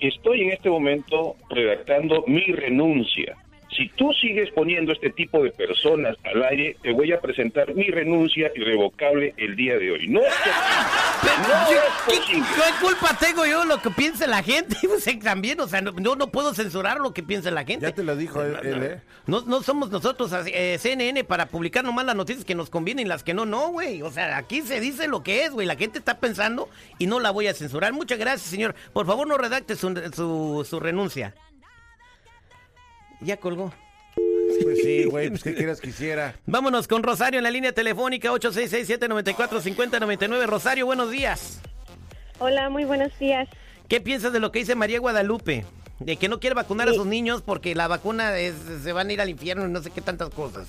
Estoy 0.00 0.42
en 0.42 0.52
este 0.52 0.70
momento 0.70 1.36
redactando 1.50 2.24
mi 2.26 2.44
renuncia. 2.46 3.36
Si 3.76 3.88
tú 3.90 4.12
sigues 4.14 4.50
poniendo 4.50 4.92
este 4.92 5.10
tipo 5.10 5.42
de 5.42 5.50
personas 5.50 6.16
al 6.24 6.42
aire, 6.42 6.76
te 6.82 6.92
voy 6.92 7.12
a 7.12 7.20
presentar 7.20 7.74
mi 7.74 7.84
renuncia 7.84 8.50
irrevocable 8.54 9.34
el 9.36 9.54
día 9.56 9.78
de 9.78 9.92
hoy. 9.92 10.08
No 10.08 10.22
¿Qué, 12.06 12.42
culpa 12.80 13.16
tengo 13.18 13.46
yo 13.46 13.64
lo 13.64 13.80
que 13.80 13.90
piense 13.90 14.26
la 14.26 14.42
gente? 14.42 14.76
Pues, 14.90 15.06
eh, 15.06 15.20
también, 15.22 15.60
o 15.60 15.68
sea, 15.68 15.80
no, 15.80 15.96
yo 15.98 16.16
no 16.16 16.32
puedo 16.32 16.52
censurar 16.52 16.98
lo 16.98 17.14
que 17.14 17.22
piense 17.22 17.50
la 17.50 17.64
gente. 17.64 17.86
Ya 17.86 17.94
te 17.94 18.02
lo 18.02 18.16
dijo 18.16 18.42
él, 18.42 18.56
él, 18.64 18.82
¿eh? 18.82 19.02
No, 19.26 19.42
no 19.42 19.62
somos 19.62 19.90
nosotros 19.90 20.32
eh, 20.46 20.78
CNN 20.80 21.22
para 21.24 21.46
publicar 21.46 21.84
nomás 21.84 22.06
las 22.06 22.16
noticias 22.16 22.44
que 22.44 22.56
nos 22.56 22.70
convienen 22.70 23.06
y 23.06 23.08
las 23.08 23.22
que 23.22 23.34
no, 23.34 23.46
no, 23.46 23.68
güey. 23.68 24.02
O 24.02 24.10
sea, 24.10 24.36
aquí 24.36 24.62
se 24.62 24.80
dice 24.80 25.06
lo 25.06 25.22
que 25.22 25.44
es, 25.44 25.52
güey. 25.52 25.66
La 25.66 25.76
gente 25.76 25.98
está 25.98 26.18
pensando 26.18 26.68
y 26.98 27.06
no 27.06 27.20
la 27.20 27.30
voy 27.30 27.46
a 27.46 27.54
censurar. 27.54 27.92
Muchas 27.92 28.18
gracias, 28.18 28.50
señor. 28.50 28.74
Por 28.92 29.06
favor, 29.06 29.28
no 29.28 29.38
redacte 29.38 29.76
su, 29.76 29.94
su, 30.14 30.66
su 30.68 30.80
renuncia. 30.80 31.34
Ya 33.20 33.36
colgó. 33.36 33.72
Pues 34.62 34.78
sí, 34.82 35.04
güey, 35.04 35.30
pues 35.30 35.44
qué 35.44 35.54
quieras 35.54 35.80
que 35.80 35.90
hiciera. 35.90 36.34
Vámonos 36.46 36.88
con 36.88 37.02
Rosario 37.02 37.38
en 37.38 37.44
la 37.44 37.50
línea 37.50 37.72
telefónica 37.72 38.30
866-794-5099. 38.32 40.46
Rosario, 40.46 40.86
buenos 40.86 41.10
días. 41.10 41.60
Hola, 42.42 42.70
muy 42.70 42.86
buenos 42.86 43.16
días. 43.18 43.50
¿Qué 43.86 44.00
piensas 44.00 44.32
de 44.32 44.40
lo 44.40 44.50
que 44.50 44.60
dice 44.60 44.74
María 44.74 44.98
Guadalupe? 44.98 45.66
De 45.98 46.16
que 46.16 46.26
no 46.26 46.40
quiere 46.40 46.54
vacunar 46.54 46.88
a 46.88 46.94
sus 46.94 47.04
niños 47.04 47.42
porque 47.42 47.74
la 47.74 47.86
vacuna 47.86 48.38
es, 48.38 48.54
se 48.82 48.92
van 48.94 49.10
a 49.10 49.12
ir 49.12 49.20
al 49.20 49.28
infierno 49.28 49.66
y 49.66 49.70
no 49.70 49.82
sé 49.82 49.90
qué 49.90 50.00
tantas 50.00 50.30
cosas. 50.30 50.68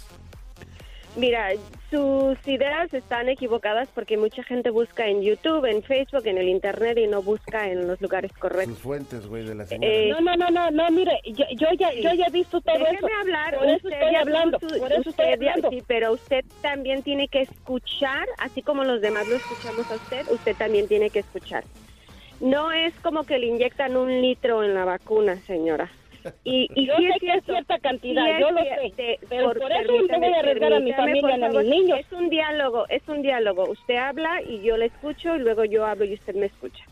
Mira, 1.18 1.50
sus 1.90 2.38
ideas 2.48 2.94
están 2.94 3.28
equivocadas 3.28 3.90
porque 3.94 4.16
mucha 4.16 4.44
gente 4.44 4.70
busca 4.70 5.08
en 5.08 5.22
YouTube, 5.22 5.66
en 5.66 5.84
Facebook, 5.84 6.26
en 6.26 6.38
el 6.38 6.48
Internet 6.48 6.98
y 6.98 7.08
no 7.08 7.22
busca 7.22 7.70
en 7.70 7.86
los 7.86 8.00
lugares 8.00 8.32
correctos. 8.32 8.76
Sus 8.76 8.84
fuentes, 8.84 9.28
güey, 9.28 9.46
de 9.46 9.56
la 9.56 9.66
señora. 9.66 9.94
Eh, 9.94 10.10
No, 10.10 10.22
no, 10.22 10.36
no, 10.38 10.50
no, 10.50 10.72
no, 10.72 10.90
mire, 10.92 11.20
yo, 11.26 11.44
yo 11.58 11.68
ya, 11.78 11.92
yo 11.94 12.14
ya 12.14 12.28
he 12.28 12.32
visto 12.32 12.62
todo 12.62 12.78
Déjeme 12.78 12.98
eso. 12.98 13.08
hablar. 13.20 13.58
Por 13.58 13.66
eso 13.68 13.76
usted 13.88 13.92
estoy 14.02 14.16
hablando, 14.16 14.60
su- 14.60 14.68
por 14.80 14.92
eso 14.92 15.10
estoy 15.10 15.10
usted 15.12 15.24
ya- 15.26 15.34
hablando. 15.54 15.70
Sí, 15.70 15.84
pero 15.86 16.14
usted 16.14 16.46
también 16.62 17.04
tiene 17.04 17.28
que 17.28 17.42
escuchar, 17.42 18.26
así 18.38 18.62
como 18.62 18.86
los 18.86 19.02
demás 19.02 19.28
lo 19.28 19.36
escuchamos 19.36 19.92
a 19.92 19.96
usted, 19.96 20.26
usted 20.32 20.56
también 20.56 20.88
tiene 20.88 21.10
que 21.10 21.20
escuchar. 21.20 21.66
No 22.40 22.72
es 22.72 22.94
como 23.02 23.26
que 23.26 23.38
le 23.38 23.48
inyectan 23.48 23.98
un 23.98 24.22
litro 24.22 24.64
en 24.64 24.74
la 24.74 24.86
vacuna, 24.86 25.36
señora. 25.46 25.92
Y, 26.44 26.68
y 26.76 26.86
Yo 26.88 26.96
sí 26.98 27.08
sé 27.08 27.20
que 27.20 27.34
es 27.34 27.44
cierta 27.46 27.80
cantidad, 27.80 28.26
sí 28.26 28.32
es 28.32 28.40
yo 28.40 28.52
lo 28.52 28.64
sé, 28.64 28.94
de- 28.96 29.20
pero 29.30 29.54
por 29.54 29.72
eso 29.72 29.92
no 30.10 30.20
voy 30.20 30.34
a 30.34 30.40
arriesgar 30.40 30.74
a 30.74 30.80
mi 30.80 30.94
familia 30.94 31.38
ni 31.38 31.44
a 31.44 31.50
mis 31.50 31.66
niños. 31.68 32.00
Es 32.00 32.12
un 32.12 32.30
diálogo, 32.30 32.86
es 32.90 33.08
un 33.08 33.22
diálogo. 33.22 33.66
Usted 33.70 33.96
habla 33.96 34.42
y 34.44 34.62
yo 34.62 34.78
le 34.78 34.86
escucho 34.88 35.36
y 35.36 35.40
luego 35.40 35.66
yo 35.66 35.86
hablo 35.86 36.06
y 36.06 36.14
usted 36.14 36.36
me 36.36 36.48
escucha. 36.48 36.84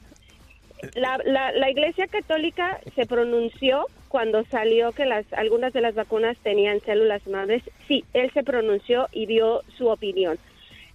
La, 0.96 1.20
la, 1.26 1.52
la 1.52 1.70
Iglesia 1.70 2.08
Católica 2.08 2.80
se 2.96 3.06
pronunció 3.06 3.86
cuando 4.08 4.44
salió 4.46 4.92
que 4.94 5.06
las 5.06 5.26
algunas 5.34 5.74
de 5.74 5.82
las 5.82 5.94
vacunas 5.94 6.38
tenían 6.42 6.80
células 6.82 7.26
madres. 7.28 7.62
Sí, 7.88 8.04
él 8.14 8.32
se 8.34 8.44
pronunció 8.44 9.08
y 9.12 9.26
dio 9.26 9.62
su 9.78 9.88
opinión. 9.88 10.38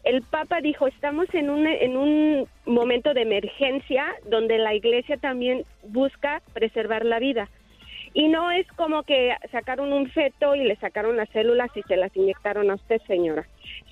El 0.05 0.23
Papa 0.23 0.61
dijo, 0.61 0.87
estamos 0.87 1.27
en 1.33 1.49
un, 1.49 1.67
en 1.67 1.97
un 1.97 2.47
momento 2.67 3.15
de 3.15 3.23
emergencia 3.23 4.07
donde 4.29 4.59
la 4.59 4.75
Iglesia 4.75 5.17
también 5.17 5.65
busca 5.83 6.43
preservar 6.53 7.05
la 7.05 7.19
vida. 7.19 7.49
Y 8.15 8.29
no 8.29 8.53
es 8.53 8.67
como 8.77 9.03
que 9.03 9.35
sacaron 9.51 9.93
un 9.93 10.09
feto 10.09 10.55
y 10.55 10.63
le 10.63 10.77
sacaron 10.77 11.17
las 11.17 11.29
células 11.31 11.69
y 11.77 11.83
se 11.83 11.97
las 11.97 12.17
inyectaron 12.17 12.71
a 12.71 12.77
usted, 12.77 13.03
señora. 13.09 13.45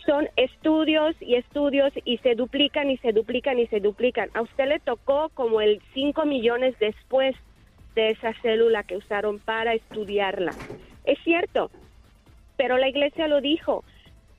Son 0.06 0.28
estudios 0.36 1.16
y 1.20 1.34
estudios 1.34 1.92
y 2.04 2.18
se 2.18 2.36
duplican 2.36 2.88
y 2.88 2.98
se 2.98 3.12
duplican 3.12 3.58
y 3.58 3.66
se 3.66 3.80
duplican. 3.80 4.30
A 4.34 4.42
usted 4.42 4.68
le 4.68 4.78
tocó 4.78 5.28
como 5.34 5.60
el 5.60 5.82
5 5.92 6.24
millones 6.24 6.78
después 6.78 7.34
de 7.96 8.10
esa 8.10 8.32
célula 8.42 8.84
que 8.84 8.96
usaron 8.96 9.40
para 9.40 9.74
estudiarla. 9.74 10.52
Es 11.04 11.18
cierto, 11.24 11.72
pero 12.56 12.78
la 12.78 12.88
iglesia 12.88 13.26
lo 13.26 13.40
dijo. 13.40 13.82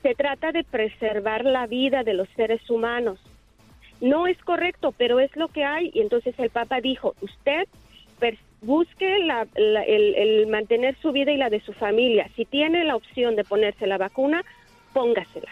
Se 0.01 0.15
trata 0.15 0.53
de 0.53 0.63
preservar 0.63 1.43
la 1.43 1.67
vida 1.67 2.03
de 2.03 2.13
los 2.13 2.29
seres 2.37 2.69
humanos. 2.69 3.19
No 3.99 4.27
es 4.27 4.37
correcto, 4.43 4.93
pero 4.97 5.19
es 5.19 5.35
lo 5.35 5.49
que 5.49 5.65
hay. 5.65 5.91
Y 5.93 5.99
entonces 5.99 6.33
el 6.39 6.49
Papa 6.49 6.79
dijo, 6.79 7.15
usted 7.21 7.67
busque 8.63 9.19
la- 9.19 9.47
la- 9.55 9.83
el, 9.83 10.15
el 10.15 10.47
mantener 10.47 10.95
su 11.01 11.11
vida 11.11 11.31
y 11.31 11.37
la 11.37 11.49
de 11.49 11.59
su 11.61 11.73
familia. 11.73 12.29
Si 12.35 12.45
tiene 12.45 12.83
la 12.83 12.95
opción 12.95 13.35
de 13.35 13.43
ponerse 13.43 13.87
la 13.87 13.97
vacuna, 13.97 14.43
póngasela. 14.93 15.51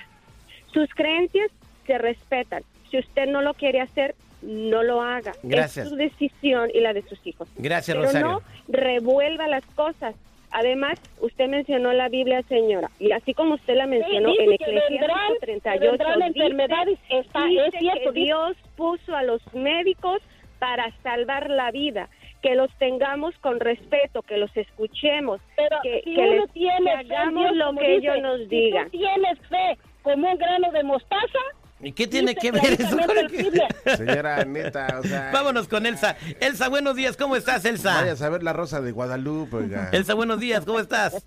Sus 0.74 0.90
creencias 0.94 1.50
se 1.86 1.98
respetan. 1.98 2.64
Si 2.90 2.98
usted 2.98 3.28
no 3.28 3.42
lo 3.42 3.54
quiere 3.54 3.82
hacer, 3.82 4.16
no 4.42 4.82
lo 4.84 5.02
haga. 5.02 5.34
Gracias. 5.44 5.86
Es 5.86 5.90
su 5.92 5.96
decisión 5.96 6.70
y 6.74 6.80
la 6.80 6.94
de 6.94 7.02
sus 7.04 7.20
hijos. 7.28 7.48
Gracias, 7.58 7.96
Pero 7.96 8.06
Rosario. 8.08 8.28
no 8.28 8.42
revuelva 8.70 9.48
las 9.48 9.66
cosas. 9.68 10.16
Además, 10.54 11.00
usted 11.22 11.48
mencionó 11.48 11.94
la 11.94 12.10
Biblia, 12.10 12.42
señora, 12.50 12.90
y 13.00 13.12
así 13.14 13.34
como 13.34 13.56
usted 13.56 13.76
la 13.76 13.88
mencionó 13.88 14.30
en 14.38 14.50
vendrán- 14.50 15.38
38, 15.40 15.80
que 15.80 15.88
vendrán 15.88 16.18
dice- 16.20 16.28
enfermedades, 16.46 17.00
está- 17.10 17.46
dice 17.46 17.66
es 17.68 17.80
cierto, 17.80 18.00
que 18.12 18.20
dice- 18.20 18.26
Dios 18.26 18.58
puso 18.76 19.16
a 19.16 19.24
los 19.24 19.42
médicos 19.54 20.22
para 20.60 20.92
salvar 21.04 21.50
la 21.50 21.72
vida, 21.72 22.10
que 22.42 22.56
los 22.56 22.70
tengamos 22.80 23.36
con 23.42 23.60
respeto, 23.60 24.22
que 24.24 24.38
los 24.38 24.56
escuchemos, 24.58 25.40
Pero 25.56 25.78
que, 25.84 26.02
si 26.04 26.16
que 26.16 26.22
uno 26.22 26.42
les- 26.46 26.52
tiene 26.52 26.92
que 27.02 27.08
fe 27.08 27.16
hagamos 27.16 27.44
Dios, 27.44 27.56
lo 27.56 27.72
que 27.76 27.88
dice, 27.88 27.96
ellos 28.08 28.22
nos 28.22 28.40
si 28.40 28.46
digan. 28.48 28.86
tú 28.86 28.98
tienes 28.98 29.40
fe 29.50 29.78
como 30.02 30.32
un 30.32 30.38
grano 30.38 30.72
de 30.72 30.84
mostaza, 30.84 31.40
¿Y 31.84 31.94
qué 31.94 32.06
tiene 32.06 32.36
que 32.36 32.52
ver 32.52 32.64
eso 32.80 32.96
Biblia. 33.32 33.68
Señora, 33.98 34.46
neta, 34.46 35.00
o 35.00 35.04
sea... 35.04 35.32
Vámonos 35.34 35.68
con 35.68 35.88
Elsa. 35.88 36.16
Elsa, 36.40 36.70
buenos 36.70 36.96
días, 36.96 37.18
¿cómo 37.18 37.36
estás, 37.36 37.66
Elsa? 37.66 38.02
Vaya 38.02 38.12
a 38.12 38.16
saber 38.16 38.44
la 38.44 38.54
rosa 38.54 38.82
de 38.82 38.92
Guadalupe, 38.92 39.56
oiga. 39.58 39.90
Elsa, 39.92 40.14
buenos 40.14 40.40
días, 40.40 40.64
¿cómo 40.64 40.80
estás? 40.80 41.26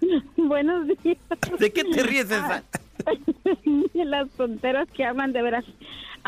Buenos 0.36 0.86
días. 1.02 1.16
¿De 1.58 1.72
qué 1.72 1.82
te 1.84 2.02
ríes, 2.02 2.30
Elsa? 2.30 2.62
Las 3.94 4.28
tonteras 4.32 4.86
que 4.92 5.04
hablan 5.04 5.32
de 5.32 5.40
veras. 5.42 5.64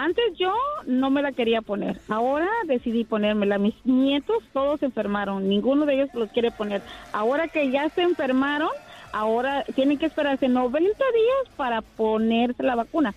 Antes 0.00 0.38
yo 0.38 0.55
no 0.87 1.11
me 1.11 1.23
la 1.23 1.33
quería 1.33 1.61
poner. 1.61 1.99
Ahora 2.09 2.47
decidí 2.67 3.02
ponérmela. 3.02 3.59
Mis 3.59 3.75
nietos 3.85 4.45
todos 4.52 4.78
se 4.78 4.87
enfermaron. 4.87 5.49
Ninguno 5.49 5.87
de 5.87 5.95
ellos 5.95 6.14
los 6.14 6.31
quiere 6.31 6.52
poner. 6.52 6.83
Ahora 7.12 7.49
que 7.49 7.69
ya 7.73 7.88
se 7.88 8.02
enfermaron, 8.02 8.71
ahora 9.12 9.64
tienen 9.75 9.99
que 9.99 10.07
esperarse 10.07 10.47
90 10.47 10.87
días 10.87 11.57
para 11.57 11.83
ponerse 11.83 12.62
la 12.62 12.76
vacuna. 12.76 13.12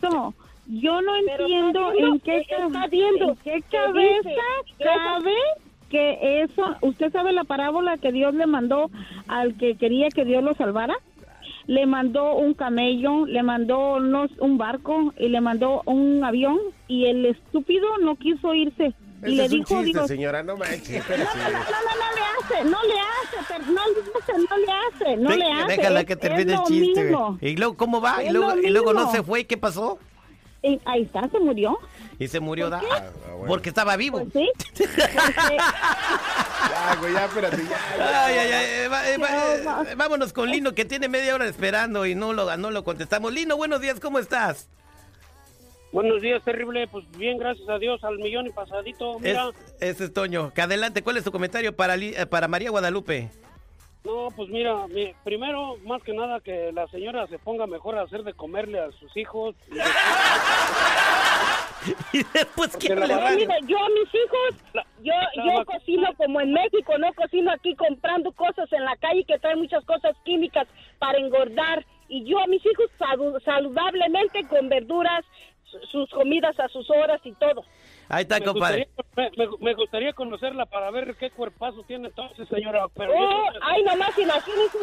No, 0.00 0.32
yo 0.68 1.02
no 1.02 1.12
Pero 1.26 1.44
entiendo 1.44 1.92
en 1.92 2.20
qué, 2.20 2.38
está 2.38 2.86
viendo 2.86 3.28
en 3.28 3.36
qué 3.36 3.62
cabeza 3.70 4.40
cabe 4.78 5.36
que 5.90 6.42
eso, 6.42 6.76
usted 6.80 7.12
sabe 7.12 7.32
la 7.32 7.44
parábola 7.44 7.98
que 7.98 8.10
Dios 8.10 8.32
le 8.32 8.46
mandó 8.46 8.90
al 9.28 9.54
que 9.58 9.74
quería 9.74 10.08
que 10.08 10.24
Dios 10.24 10.42
lo 10.42 10.54
salvara, 10.54 10.94
le 11.66 11.86
mandó 11.86 12.34
un 12.36 12.54
camello, 12.54 13.26
le 13.26 13.42
mandó 13.42 13.96
un 13.96 14.58
barco 14.58 15.12
y 15.18 15.28
le 15.28 15.40
mandó 15.40 15.82
un 15.86 16.22
avión 16.24 16.58
y 16.88 17.06
el 17.06 17.26
estúpido 17.26 17.86
no 18.02 18.16
quiso 18.16 18.54
irse 18.54 18.94
y 19.26 19.34
le 19.34 19.44
es 19.44 19.52
un 19.52 19.58
dijo, 19.58 19.68
chiste, 19.68 19.84
digo, 19.84 20.08
señora, 20.08 20.42
no 20.42 20.56
manches, 20.56 21.04
no, 21.08 21.16
no, 21.16 21.24
no, 21.24 21.24
no, 21.24 22.08
le 22.16 22.22
hace, 22.32 22.64
no 22.64 22.78
le 22.82 22.94
hace, 23.00 23.58
no 23.70 23.82
le 23.86 24.00
hace, 24.16 24.46
no 24.48 24.56
le 24.56 24.72
hace, 24.72 25.16
no 25.16 25.30
le 25.36 25.52
hace. 25.52 25.76
Déjala 25.76 26.04
que 26.04 26.16
termine 26.16 26.54
el 26.54 26.60
chiste. 26.60 27.04
mismo. 27.04 27.38
Y 27.40 27.56
luego, 27.56 27.76
¿cómo 27.76 28.00
va? 28.00 28.24
Y 28.24 28.30
luego, 28.30 28.56
y 28.58 28.70
luego 28.70 28.94
no 28.94 29.10
se 29.10 29.22
fue, 29.22 29.40
¿y 29.40 29.44
qué 29.44 29.58
pasó? 29.58 29.98
Y 30.62 30.78
ahí 30.84 31.02
está, 31.02 31.28
se 31.28 31.38
murió. 31.40 31.78
Y 32.18 32.28
se 32.28 32.38
murió, 32.40 32.68
da- 32.68 32.82
Ah, 32.90 33.10
bueno. 33.32 33.46
porque 33.46 33.70
estaba 33.70 33.96
vivo. 33.96 34.18
Pues 34.26 34.32
sí. 34.32 34.50
Porque- 34.76 35.02
Ya, 36.70 36.96
güey, 37.00 37.12
ya, 37.14 37.24
espérate, 37.24 37.56
ya. 37.68 38.24
Ay, 38.26 38.38
ay, 38.38 38.52
ay, 38.52 38.88
va- 38.88 39.08
eh, 39.10 39.16
va- 39.18 39.54
eh, 39.54 39.64
va. 39.64 39.84
vámonos 39.96 40.32
con 40.32 40.50
Lino, 40.50 40.74
que 40.74 40.84
tiene 40.84 41.08
media 41.08 41.34
hora 41.34 41.46
esperando 41.46 42.04
y 42.06 42.14
no 42.14 42.32
lo, 42.34 42.54
no 42.58 42.70
lo 42.70 42.84
contestamos. 42.84 43.32
Lino, 43.32 43.56
buenos 43.56 43.80
días, 43.80 43.98
¿cómo 44.00 44.18
estás? 44.18 44.68
Buenos 45.92 46.20
días, 46.20 46.42
terrible. 46.44 46.86
Pues 46.88 47.04
bien, 47.12 47.38
gracias 47.38 47.68
a 47.68 47.78
Dios, 47.78 48.04
al 48.04 48.18
millón 48.18 48.46
y 48.46 48.50
pasadito. 48.50 49.18
Mira, 49.20 49.48
Es- 49.80 49.94
ese 49.96 50.04
es 50.04 50.12
Toño. 50.12 50.52
Que 50.52 50.62
adelante, 50.62 51.02
¿cuál 51.02 51.16
es 51.16 51.24
tu 51.24 51.32
comentario 51.32 51.74
para, 51.74 51.96
Li- 51.96 52.14
eh, 52.16 52.26
para 52.26 52.46
María 52.46 52.70
Guadalupe? 52.70 53.30
No, 54.04 54.28
pues 54.34 54.48
mira, 54.48 54.86
mi- 54.88 55.12
primero, 55.24 55.76
más 55.84 56.02
que 56.02 56.12
nada, 56.12 56.40
que 56.40 56.72
la 56.72 56.86
señora 56.88 57.26
se 57.28 57.38
ponga 57.38 57.66
mejor 57.66 57.98
a 57.98 58.02
hacer 58.02 58.22
de 58.24 58.32
comerle 58.34 58.80
a 58.80 58.90
sus 58.92 59.16
hijos. 59.16 59.54
Y 61.82 61.88
después- 61.88 62.04
Y 62.12 62.22
después, 62.34 62.76
¿quién 62.76 63.00
la 63.00 63.06
le 63.06 63.14
verdad, 63.14 63.32
Mira, 63.36 63.56
yo 63.66 63.78
a 63.78 63.88
mis 63.88 64.14
hijos, 64.14 64.62
La- 64.74 64.86
yo, 65.02 65.12
la 65.34 65.44
yo 65.58 65.64
cocino 65.64 66.08
como 66.18 66.40
en 66.42 66.52
México, 66.52 66.98
no 66.98 67.10
cocino 67.14 67.50
aquí 67.52 67.74
comprando 67.74 68.32
cosas 68.32 68.70
en 68.72 68.84
la 68.84 68.96
calle 68.96 69.24
que 69.24 69.38
traen 69.38 69.60
muchas 69.60 69.82
cosas 69.86 70.14
químicas 70.24 70.68
para 70.98 71.18
engordar. 71.18 71.86
Y 72.08 72.24
yo 72.24 72.38
a 72.38 72.46
mis 72.48 72.64
hijos 72.66 72.86
salu- 72.98 73.40
saludablemente 73.44 74.46
con 74.48 74.68
verduras, 74.68 75.24
su- 75.64 75.80
sus 75.86 76.10
comidas 76.10 76.58
a 76.60 76.68
sus 76.68 76.90
horas 76.90 77.20
y 77.24 77.32
todo. 77.32 77.64
Ahí 78.10 78.22
está, 78.22 78.38
me, 78.40 78.44
compadre. 78.44 78.88
gustaría, 78.96 79.30
me, 79.36 79.46
me- 79.46 79.56
me 79.60 79.74
gustaría 79.74 80.12
conocerla 80.12 80.66
para 80.66 80.90
ver 80.90 81.14
qué 81.14 81.30
cuerpazo 81.30 81.84
tiene 81.84 82.08
entonces, 82.08 82.48
señora. 82.48 82.86
Pero 82.94 83.12
Oh, 83.16 83.48
ay, 83.62 83.82
nomás 83.84 84.10
imagínense. 84.18 84.78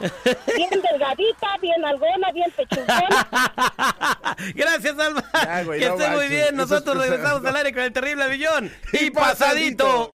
Bien 0.56 0.68
delgadita, 0.70 1.58
bien 1.60 1.84
algona, 1.84 2.32
bien 2.32 2.50
pechugona. 2.56 3.28
Gracias, 4.54 4.98
Alma. 4.98 5.22
Ya, 5.32 5.62
güey, 5.62 5.78
que 5.80 5.88
no 5.88 5.94
esté 5.94 6.08
muy 6.10 6.28
bien. 6.28 6.46
Es 6.46 6.52
Nosotros 6.54 6.96
regresamos 6.98 7.44
al 7.44 7.54
aire 7.56 7.72
con 7.72 7.82
el 7.84 7.92
terrible. 7.92 8.24
Y 8.92 9.04
Y 9.06 9.10
pasadito. 9.10 10.10